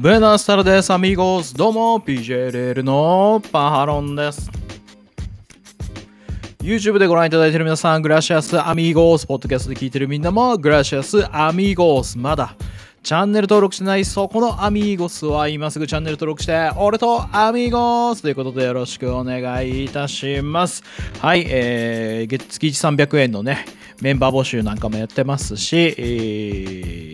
[0.00, 1.52] ベナスタルです、アミーゴス。
[1.52, 4.48] どうも、PJLL のパハロンです。
[6.60, 9.26] YouTube でご覧いただいている皆さん、グラシアスアミーゴス。
[9.26, 12.16] ポッドキャストで聞いているみんなも、グラシアスアミーゴス。
[12.16, 12.54] まだ、
[13.02, 20.84] チャンネル登録してないそこのアミーゴスは今すぐチャンネル登録して、俺とアミーゴスということでよろしくお願いいたします。
[21.18, 23.64] はい、えー、月月300円のね、
[24.00, 26.02] メンバー募集なんかもやってますし、え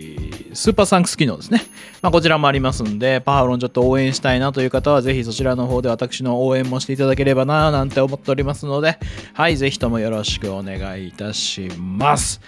[0.03, 0.04] ー
[0.55, 1.61] スーパーサンクス機能ですね。
[2.01, 8.97] まあ、こちらもありますんで、パワーロンちょっと応援したいなという方は、ぜひそちらの方で私の応援もしていただければな、なんて思っておりますので、
[9.33, 12.41] はい、ぜひともよろしくお願いいたします。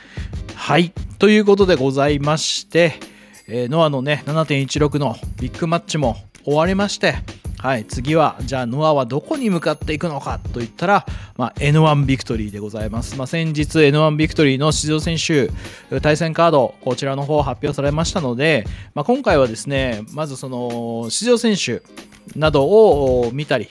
[0.55, 2.95] はい、ということでございまして、
[3.47, 7.15] えーノアのね、7.16のビッグマッチも終わりまして、
[7.59, 11.05] はい、次は、じゃあ、ノアはどこに向かっていくのかといったら、
[11.37, 13.17] まあ、N1 ビクトリーでございます。
[13.17, 15.49] まあ、先日 N1 ビクトリーの出場選手、
[16.01, 21.81] 対戦カード、こちらの方発表されましたので、まあ、今回はですね、まずその、出場選手
[22.35, 23.67] などを見たり、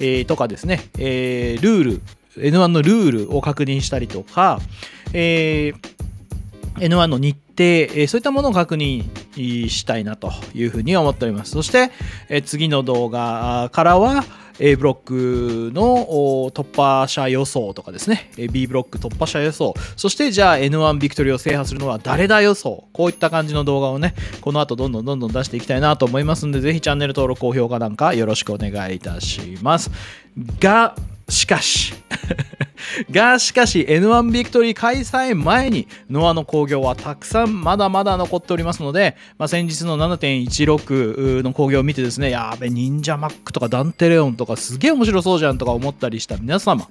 [0.00, 2.02] えーとかですね、えールール、
[2.38, 4.60] N1 のルールを確認したりとか、
[5.12, 5.98] えー
[6.80, 11.52] N1 の日程、えそういったものを確認したいなというふうに思っております。
[11.52, 11.90] そして、
[12.28, 14.24] え次の動画からは、
[14.60, 14.96] A ブロッ
[15.70, 29.90] クの突破者予想とかですね、B ブロック突破者予想、そしてじゃあ N1 ビクトリーを制覇するのは誰だ予想、こういった感じの動画をね、この後どんどんどんどん出していきたいなと思いますので、ぜひチャンネル登録、高評価なんかよろしくお願いいたします。
[30.60, 30.96] が、
[31.28, 31.94] しかし、
[33.10, 46.88] がしかし N1 ビクトリー開催前にノアの興行はたくさんまだまだ残っておりますので、まあ、先日の7.16の興行を見てですねやーべ忍者マックとかダンテレオンとかすげえ面白そうじゃんとか思ったりした皆様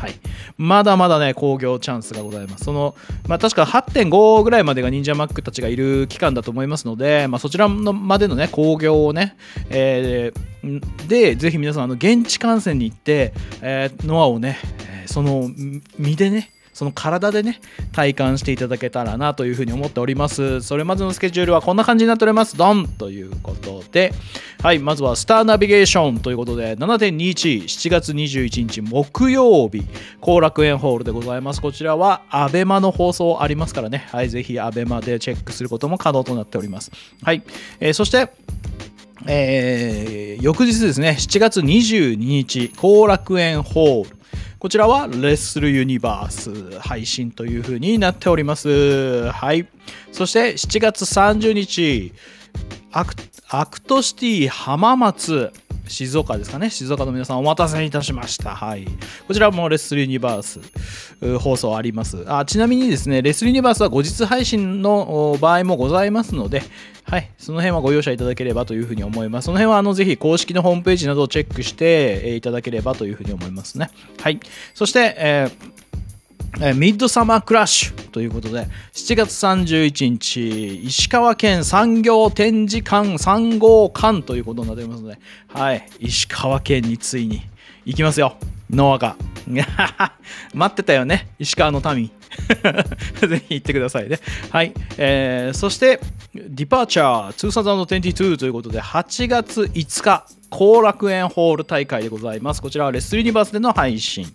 [0.00, 0.14] はい、
[0.56, 2.64] まだまだね、興行チャンスがございます。
[2.64, 2.94] その、
[3.28, 9.36] まあ、確か8.5ぐらいまでが忍者マックたちがいる期間だと思いますので、まあ、そちらのまでのね、興行をね、
[9.68, 14.58] えーで、ぜひ皆さん、あの現地観戦に行って、えーノアをね、
[15.04, 15.50] その
[15.98, 17.60] 身でね、その体でね、
[17.92, 20.60] 体感していただけたらなというふうに思っております。
[20.60, 22.56] それまでのスケジュールはこんな感じになっております。
[22.56, 24.12] ドンということで、
[24.62, 29.82] はい、まずはスターナビゲーションということで、7.21、7月21日木曜日、
[30.20, 31.60] 後楽園ホールでございます。
[31.60, 36.90] こちらは、アベマの放送ありますからね、はい、ぜひアベマでチェックすることも可能となっております。
[37.22, 37.42] はい、
[37.80, 38.30] えーそして、
[39.26, 44.19] えー翌日ですね、7月22日、後楽園ホール。
[44.60, 49.30] こちらはレッスルユニバース配信という風になっております。
[49.30, 49.66] はい。
[50.12, 52.12] そして7月30日、
[52.92, 53.14] アク
[53.48, 55.50] アクトシティ浜松
[55.88, 58.86] 静岡ですかね静岡の皆さんお待たせいたしましたはい
[59.26, 66.62] こちらもレッスルユニバース放送ありますあちなみにですねレッスルユニバースは後日配信の場合もございますので
[67.04, 67.30] はい。
[67.38, 69.46] その辺はご容赦いただければというふうに思います。
[69.46, 73.90] その辺はあのぜひ公式のホームページなどをチェックして、いただければというふうに思いますね。
[74.18, 74.40] はい。
[74.74, 75.80] そして、えー
[76.60, 85.18] えミッドサマークラッシュということで7月31日石川県産業展示館3号館ということになっておりますので
[85.48, 85.88] はい。
[86.00, 87.42] 石川県についに
[87.84, 88.36] 行きますよ。
[88.68, 89.16] ノアが。
[90.54, 91.28] 待ってたよね。
[91.38, 92.10] 石川の民。
[93.26, 94.18] ぜひ行ってくださいね。
[94.50, 96.00] はい、えーそして
[96.34, 102.60] ディパーチャー2022ということで8月5日後楽園ホール大会でございます。
[102.60, 104.26] こちらはレスユニバースでの配信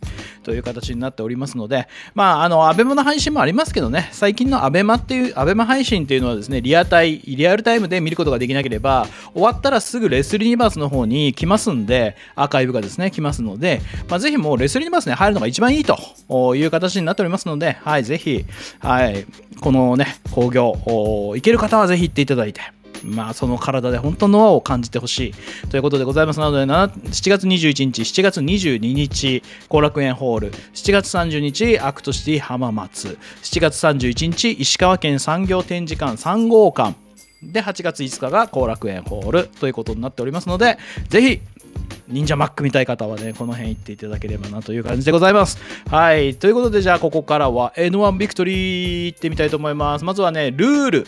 [0.44, 18.44] という形になっておりますので、まあ、あの、アベマの配信もありますけどね、最近のアベマっていう、アベマ配信っていうのはですね、リアタイ、リアルタイムで見ることができなければ、終わったらすぐレッスルユニバースの方に来ますんで、アーカイブがですね、来ますので、まあ、ぜひもうレッスルユニバースに入るのが一番いいという形になっておりますので、はい、ぜひ、
[18.80, 19.28] はい、
[19.62, 20.74] このね、興行、
[21.36, 22.62] 行ける方はぜひ行っていただいて、
[23.04, 36.96] まあ、その体で本当のノアを感じてほしいということでございますなので、7月21日、7月22日、後楽園ホール、7月30日、アクトシティ浜松、7月31日、石川県産業展示館3号館、
[37.44, 40.80] で、8月5日が後楽園ホールということになっておりますので、
[41.10, 41.42] ぜひ、
[42.08, 45.58] 忍者マック見たい方はね、この辺行っていただければなという感じでございます。
[45.90, 46.36] はい。
[46.36, 50.06] ということで、じゃあ、ここからは N1 ビクトリー行ってみたいと思います。
[50.06, 51.08] まずはね、ルール。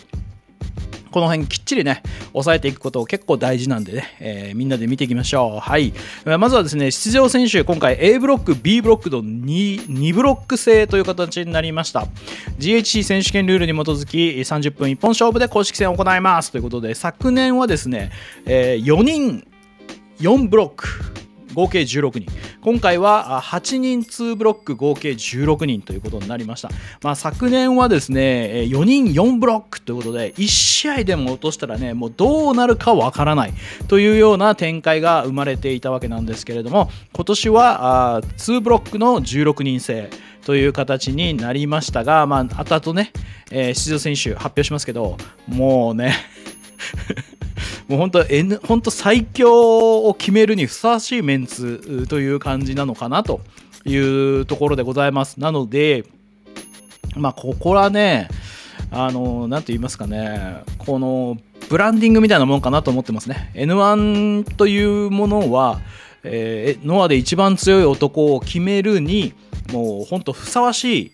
[1.12, 2.04] この辺きっちりね、
[2.34, 5.60] 押さえていくこと結構大事なんでね、えーみんなで見ていきましょう。
[5.60, 5.94] はい。
[6.38, 12.08] まずはですね、出場選手、今回 A ブロック、B ブロックの 2, 2ブロック制という形になりました。
[12.60, 18.12] GHC 選手権ルールに基づき、30分一本勝負で公式戦を行いますということで、昨年はですね、
[18.46, 19.48] えー4人、
[20.20, 20.88] 4ブロック、
[21.54, 22.48] 合計16人。
[22.68, 26.70] 今回は8人2ブロック合計16人ということになりました、
[27.02, 33.54] まあ、昨年はですね4人4ブロックということで1試合でも落としたらねもうどうなるかわからない。
[33.88, 40.10] というような展開が生まれていたわけなんですけれども今年は2ブロックの16人制
[40.46, 43.14] という形になりましたが、まあ、後々ね、
[43.52, 45.16] えー、出場選手発表しますけど
[45.48, 46.16] もうね
[47.88, 53.42] もう本当、N、本当最強を決めるにふさわしいメンツという感じなのかなと
[53.86, 55.40] いうところでございます。
[55.40, 56.04] なので、
[57.16, 58.28] まあ、ここはね、
[58.92, 61.38] あの、なんて言いますかね、この
[61.70, 63.52] ブランディングみたいなもんかなと思ってますね。
[63.56, 65.80] N1 というものは、
[66.24, 69.34] えー、ノアで一番強い男を決めるに、
[69.72, 71.12] もう本当ふさわしい、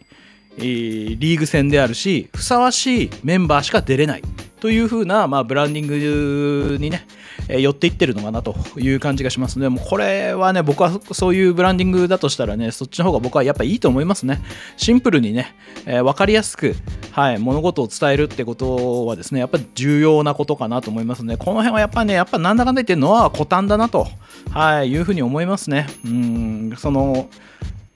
[0.57, 4.23] え、リーグ戦であるし、ふさわしいメンバーしか出れない。
[4.63, 7.05] というふうな、まあ、ブランディングにね、
[7.49, 9.67] え、寄っていってるのかなという感じがしますね。
[9.67, 14.41] もこれはね、僕はそういうブランディングだとしたらね、そっちの方が僕はやっぱいいと思いますね。
[14.77, 15.53] シンプルにね、
[15.85, 16.75] えー、分かりやすく、
[17.11, 21.35] はい、物事を伝えるってことはですね、やっぱり重要なことかなと思いますね。
[21.35, 24.07] この辺はやっぱね、やっぱなんだかんだ言ってのは古典だなと、
[24.51, 25.87] はい、いうふうに思いますね。
[26.05, 27.27] うん、その、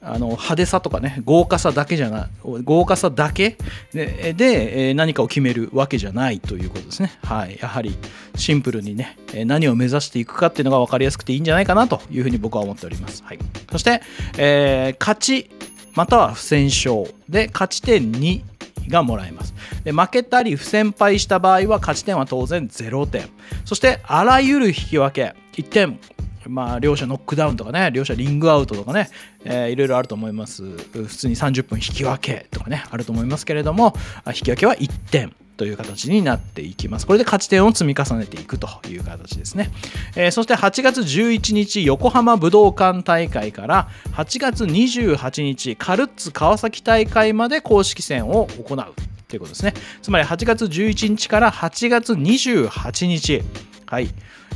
[0.08, 2.30] あの派手さとかね豪華さだけじゃない
[2.64, 3.58] 豪華さだけ？
[3.94, 7.12] でで何かを決めるわけじゃないということですね。
[7.24, 7.60] はい。
[7.62, 7.96] やはり
[8.36, 13.40] シンプルにね何を目指していくかっていうのが分かりやすくていいんじゃないかなというふうに僕は思っております、はい、
[13.72, 14.02] そして、
[14.38, 15.50] えー、勝ち
[15.94, 17.14] または不戦勝。
[17.28, 18.44] で勝ち点2
[18.90, 19.54] がもらえます。
[19.84, 23.28] で負けたり不戦敗した場合は勝ち点は当然0点。
[23.66, 25.36] そしてあらゆる引き分け。
[25.62, 26.00] 1点
[26.48, 29.10] まあ、両者ノックダウンとかね、両者リングアウトとかね、
[29.44, 30.64] えー、いろいろあると思います。
[30.64, 33.94] 普通に30分引き分けとかね、あると思いますけれども、
[34.28, 35.34] 引き分けは1点。
[35.58, 37.08] という形になっていきます。
[37.08, 39.72] これで勝ち点を積み重ねていくという形ですね。
[40.16, 48.86] えー、そして8月11日、横浜武道館大会から8月28日、カルッツ川崎大会まで公式戦を行う
[49.28, 49.74] ということですね。
[50.02, 53.42] つまり8月11日から8月28日、
[53.88, 54.10] はい、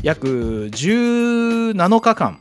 [0.03, 2.39] 約17日間、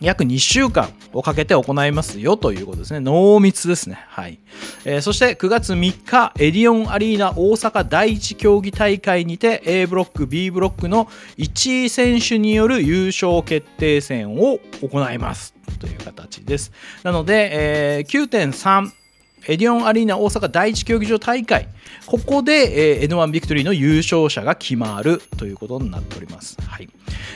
[0.00, 3.00] 約2週間をかけて行いますよということですね。
[3.00, 4.04] 濃密ですね。
[4.08, 4.38] はい。
[4.84, 11.06] えー、そして9月3日、エディオンアリーナ大阪第一競技大会にて A ブロック、B ブロックの
[11.36, 16.72] 1位選手による優勝決定戦を行いますという形です。
[17.02, 17.50] なので、
[17.98, 18.99] えー、9.3
[19.48, 21.68] エディオンアリーナ大阪第一競技場大会、
[22.06, 26.58] ここで、えー、N1 ビクトリーの優勝者が決まるということになっております。
[26.60, 26.88] はい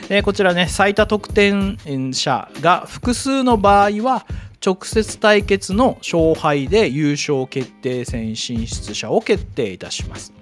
[0.09, 1.77] えー、こちらね、最多得点
[2.13, 4.25] 者が複数の場合は、
[4.65, 10.33] 直接対決の勝敗で優勝決定戦進出者を決定いたします。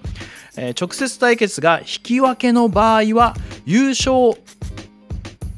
[0.57, 3.36] えー、直接対決が引き分けの場合は、
[3.66, 4.33] 優勝、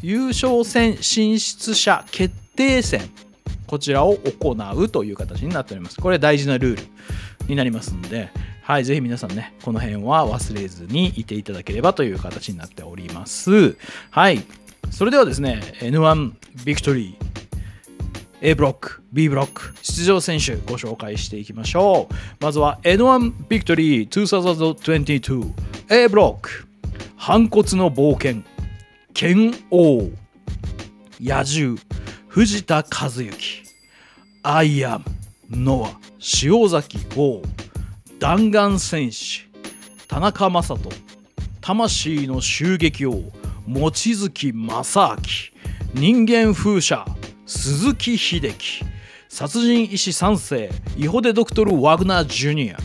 [0.01, 3.01] 優勝戦進出者決定戦
[3.67, 5.99] こちらを行うという形になっております。
[5.99, 6.83] これ大事なルール
[7.47, 8.29] になりますので、
[8.61, 13.75] はい、ぜひ皆さんね、この辺は忘れずにいていただければという形になっております。
[14.09, 14.43] はい、
[14.89, 16.31] それではですね、N1
[16.65, 17.35] ビクトリー
[18.41, 22.13] A ブロック、B ブロック、出場選手ご紹介していきましょう。
[22.43, 25.51] まずは N1 ビクトリー2022
[25.89, 26.67] A ブロック、
[27.15, 28.43] 反骨の冒険、
[29.13, 30.09] 剣王、
[31.19, 31.79] 野獣、
[32.35, 33.31] 藤田和幸
[34.43, 35.05] アイアン
[35.49, 35.97] ノア
[36.43, 37.41] 塩崎豪
[38.19, 39.47] 弾丸戦士
[40.09, 40.89] 田中将人
[41.61, 43.21] 魂の襲撃王
[43.67, 45.17] 望月正明
[45.93, 47.05] 人間風車
[47.45, 48.83] 鈴木秀樹
[49.29, 52.77] 殺人医師三世イホデドクトル・ワグナー・ジュニア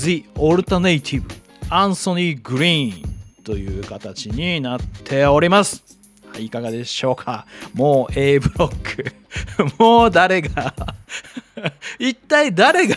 [0.00, 1.22] The Alternative
[1.70, 6.01] アンソニー・グリーンという形になっております。
[6.38, 7.46] いかがでしょうか？
[7.74, 9.04] もう A ブロック。
[9.78, 10.74] もう誰が？
[11.98, 12.96] 一体誰が？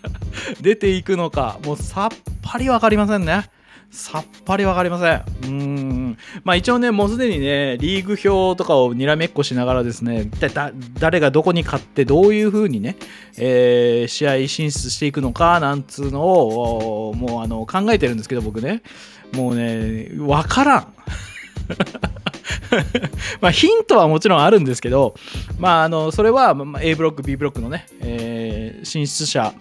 [0.60, 1.58] 出ていくのか？
[1.64, 3.48] もうさっぱり分かりませんね。
[3.88, 5.24] さっぱり分かりません。
[5.44, 6.18] うん。
[6.44, 12.96] まあ一応ね、もうすでにね、リーグ表とかをにらめっこしながらですね、一体誰がどこに勝ってどういう風にね、
[13.38, 18.82] えー、試合進出していくのかなんつうのを、もうあの考えてるんですけど、僕ね、
[19.32, 20.92] もうね、分からん。
[23.40, 25.14] まあヒントはもちろんあるんですけど、
[25.58, 29.54] まあ、あのそれは A ブロック B ブロックのね、えー、進出者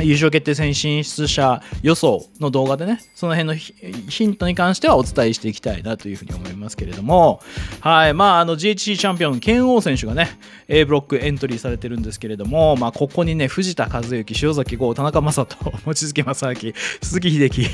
[0.00, 7.40] 優勝決定戦進出者予想の動画でね、その辺のヒントに関してはお伝えしていきたいなというふうに思いますけれども、
[7.80, 10.38] はい、まあ、あの GHC チャンピオン、剣王選手がね、
[10.68, 16.72] A ブロックエントリーされてるんですけれども、まあ、ここにね、藤田和幸、塩崎豪、田中将人、 望月正明、
[17.02, 17.66] 鈴木秀樹、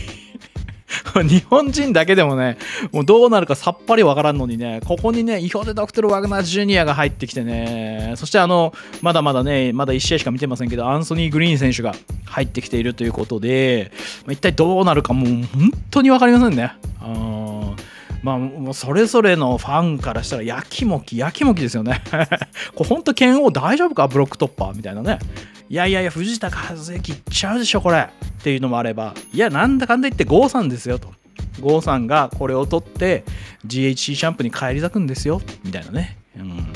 [1.24, 2.58] 日本人だけでもね、
[2.92, 11.94] もうどうなるかさっぱりわからんのにね、ここにね、イホデ・ドクトル・ワグナー・ジュニアが入ってきてね、そしてあの、まだまだね、まだ1試合しか見てませんけど、アンソニー・グリーン選手が
[12.26, 13.92] 入ってきているということで、
[14.26, 16.72] ま、一体どうなるかもう本当に分かりませんね。
[17.02, 17.43] うん
[18.24, 22.02] まあ、もうそれぞれのファンからしたらやきもきやきもきですよね。
[22.74, 24.08] これ本当剣王大丈夫か？
[24.08, 25.18] ブロック突破みたいなね。
[25.68, 31.12] いやいやいや藤田和之いっちゃうでしょこれっていうのもあればいやなんだかんだ言って郷さんですよと。
[31.60, 33.24] 郷さんがこれを取って
[33.66, 36.16] GHC シャンプーに返り咲くんですよみたいなね。
[36.38, 36.72] うん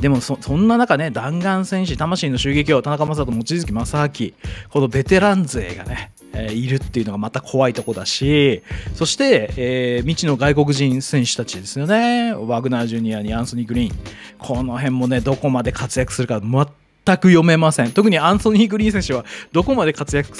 [0.00, 4.30] でもそんな中ね、弾丸戦士、魂の襲撃を田中将人、望月正明、
[4.70, 8.62] このベテラン勢がね、え、いるっていうのがまた怖いとこだし、
[8.94, 12.32] そして、えー、未知の外国人選手たちですよね。
[12.34, 13.96] ワグナージュニアにアンソニー・グリーン。
[14.38, 17.92] この辺もね、どこまで活躍するか全く読めません。
[17.92, 20.36] 特にアンソニー・グリーン選手はどこまで活躍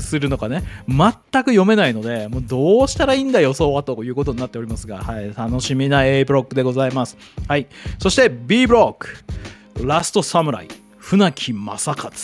[0.00, 1.10] するのかね、全
[1.44, 7.16] く読めないので、もうどうしたらいいんだ予想はということになっておりますが、はい、楽しみな A ブロックでございます。
[7.48, 7.68] はい。
[7.98, 12.14] そして B ブロック、ラストサムライ、船木誠勝、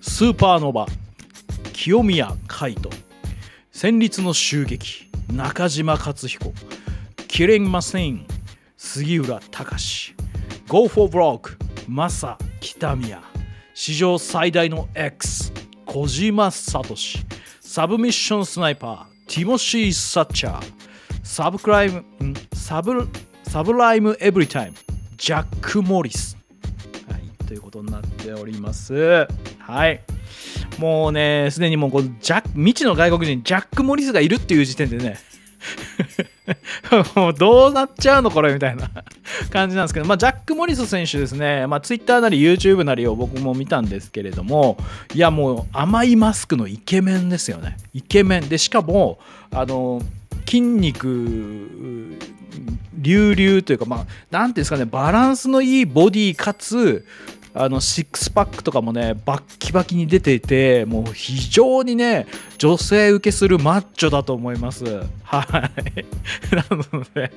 [0.00, 0.86] スーパーノバ、
[1.80, 2.90] 清宮海斗。
[3.70, 5.08] 戦慄の蹴撃。
[5.32, 6.52] 中嶋勝彦。
[7.28, 8.26] Killing Machine
[8.76, 10.12] 杉浦貴。
[10.66, 11.56] Go for Broke
[11.86, 13.22] マサ北宮。
[13.74, 15.52] 史上最大の X
[15.86, 16.96] 小島聡。
[17.60, 19.32] サブミッションスナイパー。
[19.32, 20.64] ティモシー・サッチャー。
[21.22, 22.04] サブクライム
[22.54, 23.08] サブ
[23.44, 24.76] サブライム・エブリタイム。
[25.16, 26.36] ジャック・モリス、
[27.08, 29.28] はい、ということになっております。
[29.60, 30.00] はい。
[30.78, 35.18] もうね、すでにもうこうジャ未知の外国人、ジャック・モリスがいるっていう時点でね、
[37.14, 38.90] もうどうなっちゃうのこれみたいな
[39.50, 44.78] 感じなんですけど、まあ、ジャック・モリス選手ですね、まあ、Twitter なり YouTube なりを僕も見たんですけれども、
[45.14, 47.76] いやもう甘いマスクのイケメンですよね。
[47.92, 48.48] イケメン。
[48.48, 49.18] で、しかも、
[49.50, 50.02] あの、
[50.46, 52.18] 筋肉、
[53.02, 57.04] 隆々というか、まあ、なんていうんですかね、バランスのいいボディかつ、
[57.58, 64.84] あのシックスパックとかもねバッキバキに出ていてもう非常にね女性受けするマッチョだと思います。
[65.24, 66.04] はい。
[66.54, 67.32] なので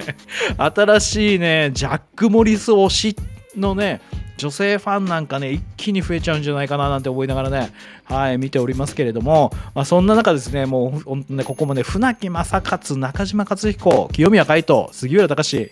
[0.58, 3.16] 新しいねジャック・モリス推し
[3.58, 4.02] のね
[4.38, 7.72] 女性ファンなんかね一気に増えちゃうんじゃないかななんて思いながらね
[8.06, 15.72] はい見ておりますけれども、まあ、そんな中ですねもう本当ねここもね船木正勝中島克彦清宮海斗杉浦隆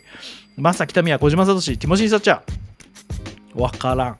[0.57, 2.68] 正北宮小島聡ティモシー・サッチャー。
[3.55, 4.17] わからん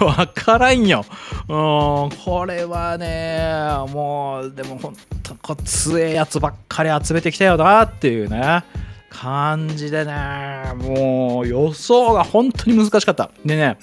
[0.04, 1.04] わからんよ。
[1.48, 8.64] うん、これはね、もう、でも本当、こ強えやつばっかり集めてきたよなっていうね、
[9.10, 13.30] 感じでね、もう予想が本当に難しかった。
[13.44, 13.78] でね、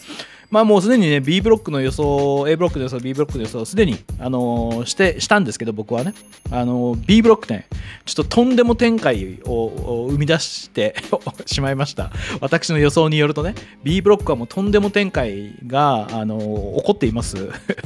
[0.49, 6.13] まあもうすでにね、B ブロックの予想、A ブロックの予想、B ブロックの予想、すでに、あのー、して、したんですけど、僕はね、
[6.51, 7.67] あのー、B ブロックね、
[8.05, 10.95] ちょっととんでも展開を生み出して
[11.45, 12.11] しまいました。
[12.41, 17.37] 私の予想によるとね、B ブロックはもうとんでも展開が、あのー、起こっています。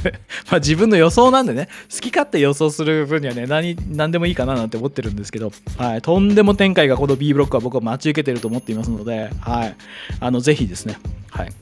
[0.50, 9.76] まあ自分の予想なんでね、好き勝手予想する分にはね、何、何でもいいかななんて思ってるんですけど、はい、とんでも展開がこの B ブロックは僕は待ち受けてると思っていますので、はい、
[10.20, 10.98] あの、ぜひですね、
[11.30, 11.52] はい。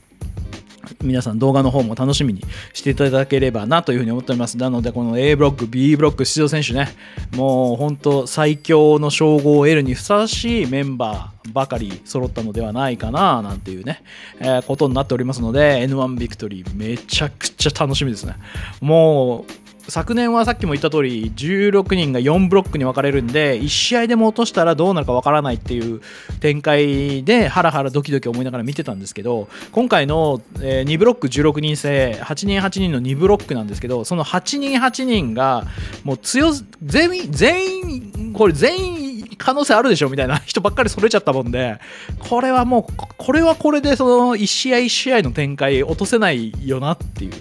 [1.01, 4.57] 皆さん動画の方も楽しみにしていただければなというふうに思っております。
[4.57, 6.89] なので、この A ブロック、B ブロック出場選手ね、
[7.35, 14.03] もう本当最強の称号を得るにふさわしいメンバーばかり揃ったのではないかな、なんていうね、
[14.39, 18.35] えー、ことになっておりますので、N1 ビクトリーめちゃくちゃ楽しみですね。
[18.81, 26.01] もう、昨年はさっきも言った通り16人が4ブロックに分かれるんで1試合でも落としたらどうなるか分からないっていう
[26.39, 35.65] 展開でハラハラドキドキ思いながら見てたんですけど今回の2ブロック16人制8人8人の2ブロックなんですけどその8人8人が
[36.03, 36.51] もう強
[36.83, 41.79] 全員全員これ全員可能性あるでしょみたいな人ばっかり揃えちゃったもんで
[42.19, 47.33] これはもうこれはこれでその1試合1試合の展開落とせないよなっていう。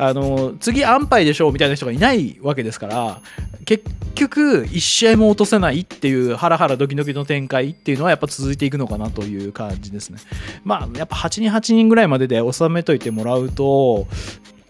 [0.00, 3.20] あの次安牌でしょうみたいな人がいないわけですから
[3.64, 10.18] 結局1試合も落とせないっていうハラハラドキドキの展開っていうのはやっぱ続いていくのかなという感じですね。
[10.64, 14.06] まあやっぱ8人8人ぐらいまでで収めといてもらうと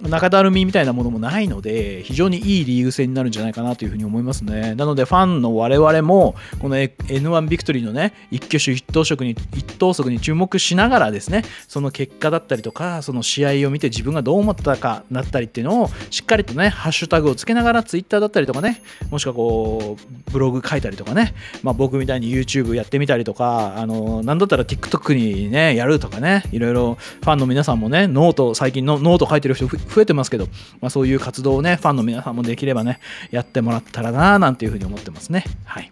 [0.01, 4.75] 中だるみみたいなものもないので、非常にいいリーグ戦になるんじゃないかなというふうに思いますね。
[4.75, 30.47] なので、ファンの我々も、この N1 ビクトリーのね、一挙手一投足に、一投足に注目しながらですね、その結果だったりとか、その試合を見て自分がどう思ったかだったりっていうのを、しっかりとね、ハッシュタグをつけながら、ツイッターだったりとかね、もしくはこう、ブログ書いたりとかね、まあ、僕みたいに YouTube やってみたりとか、あの、なんだったら TikTok にね、やるとかね、いろいろファンの皆さんもね、ノート、最近のノート書いてる人増えてますけど、
[30.81, 35.45] まあ、そういう活動をね、ファンの皆さんもできればね、やってもらったらな、なんていうふうに思ってますね。
[35.65, 35.91] はい。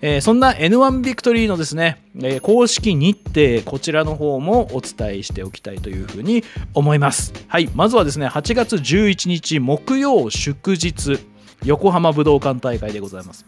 [0.00, 6.42] えー、そんな N1 ビクトリーのですね、えー、公式日程、こちらの方もお伝えしておきたいというふうに
[6.74, 7.32] 思います。
[7.48, 7.68] はい。
[7.74, 11.18] まずはですね、8月11日木曜祝日、
[11.64, 13.46] 横浜武道館大会でございます。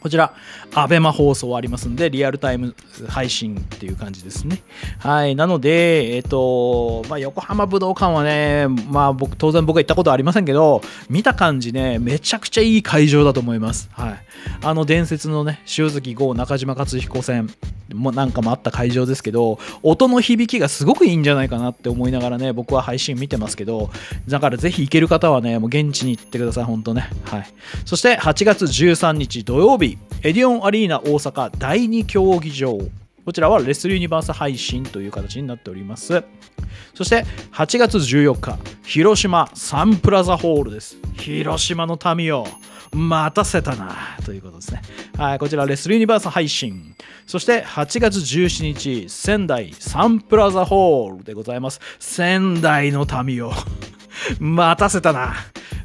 [0.00, 0.34] こちら、
[0.74, 2.74] アベマ放送ありますんで、リアルタイム
[3.08, 4.62] 配信っていう感じですね。
[4.98, 5.36] はい。
[5.36, 10.80] なので、えっ、と、まあ、横浜武道館はね、まあ、僕、当然僕は行ったことはありませんけど、
[11.10, 13.90] 見た感じね、めちゃくちゃいい会場だと思います。
[13.92, 14.24] はい。
[14.62, 17.50] あの伝説のね、塩月号中島勝彦戦
[17.94, 23.90] もなんかもあった会場ですけど、音の響きがすごくいいんじゃないかなって思いながらね、僕は配信見てますけど、
[24.28, 27.08] だからぜひ行ける方はね、もう現地に行ってください、本当ね。
[27.24, 27.46] はい。
[27.84, 32.78] そして8月13日土曜日、エディオンアリーナ大阪第2競技場。
[33.24, 36.24] こちらはレスルユニバース配信という形になっております。
[36.94, 40.96] そして8月14日、広島サンプラザホールです。
[41.16, 42.46] 広島の民よ。
[42.92, 44.82] 待たせたなということですね。
[45.16, 46.94] はい、こちらレスリーユニバース配信。
[47.26, 51.80] そして8月17日、仙台サンプラザホールでございます。
[51.98, 53.52] 仙台の民を
[54.40, 55.34] 待たせたな。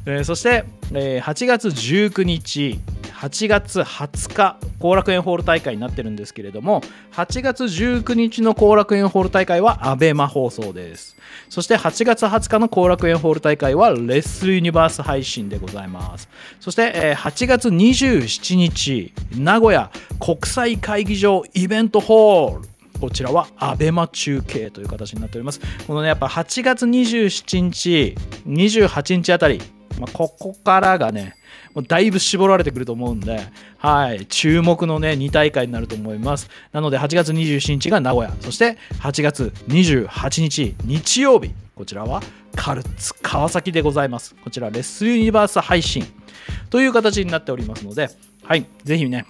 [0.06, 2.80] えー、そして、えー、8月19日、
[3.16, 6.82] 8月20日後楽園ホール大会になってるんですけれども
[7.12, 11.16] 8月19日の後楽園ホール大会は ABEMA 放送です。
[11.48, 16.28] そして8月20日の後楽園ホール大会はレッスルユニバース配信でございます。
[16.60, 22.68] そして、8月27日名古屋国際会議場イベントホール。
[23.00, 25.60] こちらは ABEMA 中継という形になっております。
[25.86, 28.14] このね、やっぱ8月27日、
[28.46, 29.60] 28日あたり、
[29.98, 31.34] まあ、ここからがね、
[31.74, 33.40] もうだいぶ絞られてくると思うんで、
[33.78, 36.48] はい、注目のね、2大会になると思います。
[36.72, 42.22] なので、8月27日が名古屋、そして8月28日、日曜日、こちらは
[42.54, 44.34] カルツ川崎でございます。
[44.42, 46.06] こちら、レッスンユニバース配信
[46.70, 48.08] という形になっておりますので、
[48.42, 49.26] はい、ぜひね、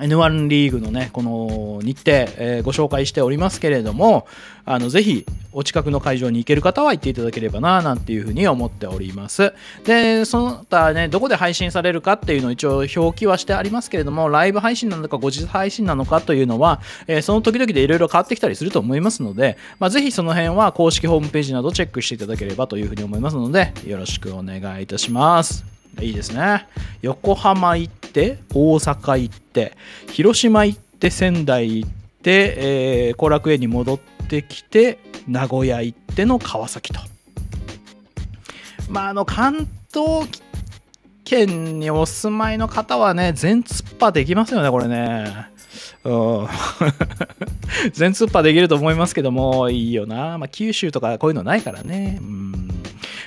[0.00, 4.26] N1 リーグのね、この日程、えー、ご紹介しておりますけれども、
[4.64, 9.52] あの、ぜひ、お近くの会場に行ける方は行っていただければな、なんていうふうに思っております。
[9.84, 25.79] で、その他ね、どこで配信されるかっていうのを一応表記はしてありますけれども、ライブ配信なのか、後日配信なのかというのは、えー、その時々でいろいろ変わってきたりすると思いますので、まあ、ぜひその辺は公式ホームページなどチェックしていただければというふうに思いますので、よろしくお願いいたします。
[26.00, 26.66] いいですね。
[27.02, 29.76] 横浜行って、大阪行って、
[30.12, 31.90] 広島行って、仙台行っ
[32.22, 33.98] て、えー、後楽園に戻っ
[34.28, 37.00] てきて、名古屋行っての川崎と。
[38.88, 40.28] まあ、あの、関東
[41.24, 45.50] 県にお住まいの方はね、全突破できますよね、これね。
[46.04, 46.10] う
[46.44, 46.48] ん。
[47.92, 50.38] 全突破できると思いますけども、いいよな。
[50.38, 52.18] まあ、九州とかこういうのないからね。
[52.20, 52.39] うん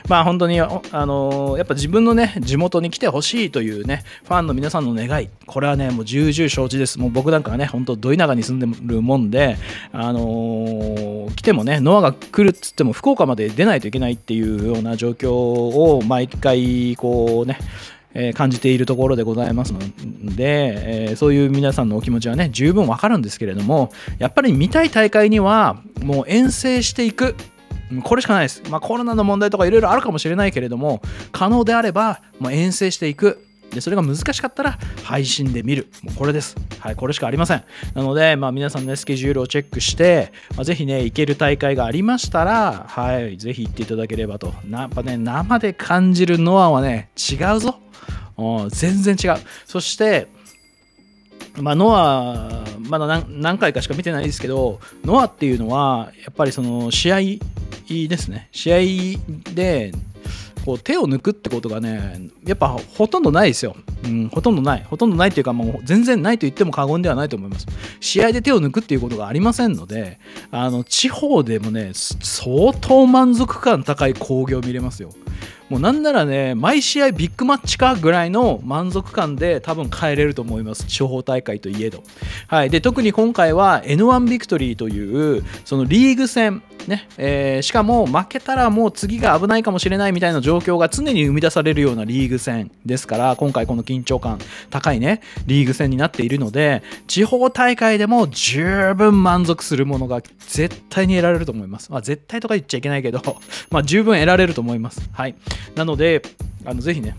[0.08, 7.00] まあ本当に、あのー、やっぱ自分のね、地元に来てほしいというね、ファンの皆さんの願い、これはね、もう重々承知です。
[7.00, 9.58] もう僕なんかはね、本当ど田舎に住んでるもんで、
[9.92, 17.58] あのー、来てもね、ノアが来るっつっても福岡まで出ないといけないっていうような状況を毎回、こうね、
[18.16, 19.80] えー、感じているところでございますの
[20.36, 27.36] で、えー、そういう皆さんのお気持ちはね十分わかるんですけれどもやっぱり見たい大会にはもう遠征していく
[28.02, 28.64] これしかないです。
[28.70, 31.02] まあ、コロナの問題とかいろいろあるかもしれないけれども、
[31.32, 33.46] 可能であれば、もう遠征していく。
[33.72, 35.88] で、それが難しかったら配信で見る。
[36.04, 36.56] もうこれです。
[36.80, 37.64] はい、これしかありません。
[37.96, 44.54] なので、まあ皆さんね、スケジュールをチェックして、まあ、ぜひね、行ける大会がありましたら、はい、ぜひ行っていただければと。
[44.70, 47.80] やっぱね、生で感じるノアはね、違うぞ。
[48.70, 49.42] 全然違う。
[49.66, 50.28] そして、
[51.60, 57.20] まあ、ノア、まだ何回かしか見てないですけど、ノアっていうのは、やっぱりその試合
[58.08, 58.50] ですね。
[58.52, 58.78] 試合
[59.54, 59.92] で、
[60.66, 63.76] こう手を抜くってことがね、やっぱほとんどないですよ。
[64.06, 64.84] うん、ほとんどない。
[64.84, 67.66] ほとんどないというか、もう全然ないと言っても過言ではないと思います。
[68.00, 70.20] 試合で手を抜くっていうことがありませんので、
[70.52, 75.10] あの、地方でもね、相当満足感高い興行見れますよ。
[75.70, 80.86] もうなんならね、毎試合ビッグマッチかぐらいの満足感で多分帰れると思います。
[80.86, 82.04] 地方大会といえど。
[82.48, 82.70] はい。
[82.70, 101.92] で、特に今回は N1 ビクトリーという、そのリーグ戦、ね、えー、しかも負けたらもう次が危ないかもしれないみたいな状況が常に生み出されるようなリーグ戦ですから、今回この緊張感高いね、リーグ戦になっているので、地方大会でも十分満足するものが絶対に得られると思います。
[101.92, 103.22] まあ、絶対とか言っちゃいけないけど、
[103.72, 105.10] まあ、十分得られると思います。
[105.12, 105.36] はい。
[105.76, 106.22] なので、
[106.66, 107.16] あのぜひね、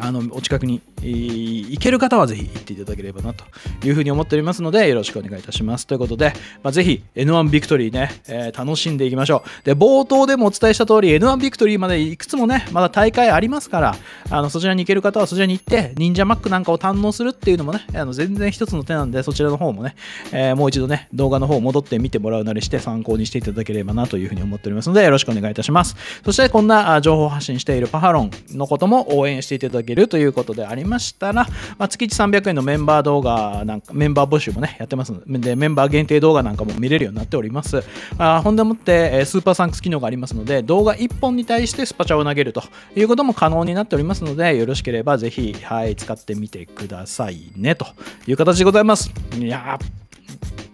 [0.00, 3.44] あのお近くに、行ける方はぜひ行っていただければなと
[3.86, 5.86] いうふうに思っておりますのでよろしくお願いいたします。
[5.86, 9.64] ということで、まあ、ぜひ N1 ビクトリーね、えー楽しんでいきましょう。
[9.64, 13.96] で冒頭でもお伝えした通り N1 ビクトリーまでいくつもねまだ大会ありますから
[14.30, 19.94] あのそちらに行ける方はそちらに行って忍者マックなんかを堪能するっていうのもねあの全然一つの手なんでそちらの方もね、
[20.32, 25.96] えーもう一度ね動画の方戻って見てもらうなりして参考にしていただければなというふうに思っておりますのでよろしくお願いいたします。
[26.24, 31.44] そしてこんな情報発信しているパハロンのことも応援していただだけるということでありましたら、
[31.78, 32.08] まあ、月1
[32.40, 37.82] 300円のメンバー動画なんかメンバー募集もねやってますのでメンバー限定動画なんかも見れるようになっております。
[38.18, 42.62] あほんでもって、えスーパーサンクス機能がありますので動画1本に対してスパチャを投げると
[42.94, 47.86] いうことも可能になっておりますのでよろしければぜひ、はい、使ってみてくださいねと
[48.26, 49.12] いう形でございます。
[49.38, 49.96] いやー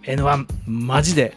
[0.03, 1.35] N1 マジで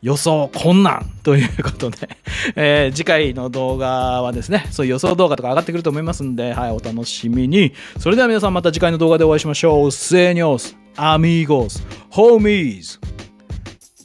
[0.00, 2.08] 予想困難ということで、
[2.56, 7.72] えー次回の動画はですねそういう予想動画とか上がってくると思いますんで、はい、お楽しみに。
[7.98, 9.92] それでは皆さんまた次回の動画でお会いしましょう。
[9.92, 12.98] セニョスアミーゴスホーミーズ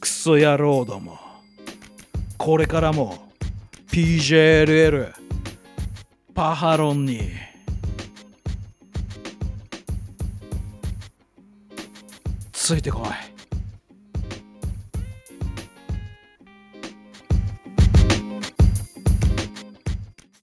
[0.00, 1.18] クソ野郎ども。
[2.36, 3.30] これからも
[3.90, 5.12] PJLL
[6.34, 7.20] パハロンに。
[12.52, 13.33] ついてこい。